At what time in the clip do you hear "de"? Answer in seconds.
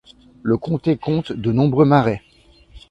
1.31-1.51